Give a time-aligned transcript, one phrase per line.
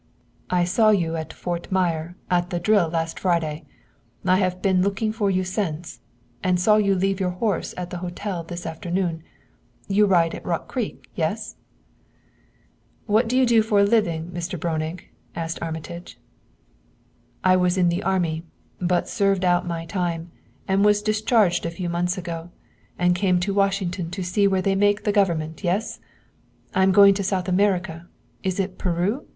[0.49, 3.65] "I saw you at Fort Myer at the drill last Friday.
[4.25, 5.99] I have been looking for you since,
[6.41, 9.21] and saw you leave your horse at the hotel this afternoon.
[9.87, 11.55] You ride at Rock Creek yes?"
[13.05, 14.59] "What do you do for a living, Mr.
[14.59, 15.03] Breunig?"
[15.35, 16.17] asked Armitage.
[17.43, 18.41] "I was in the army,
[18.79, 20.31] but served out my time
[20.67, 22.49] and was discharged a few months ago
[22.97, 25.99] and came to Washington to see where they make the government yes?
[26.73, 28.07] I am going to South America.
[28.41, 29.27] Is it Peru?